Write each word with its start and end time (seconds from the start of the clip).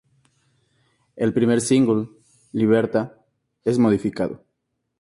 El 1.15 1.31
primer 1.31 1.61
single, 1.61 2.09
"Liberta", 2.53 3.19
es 3.65 3.77
modificado. 3.77 4.43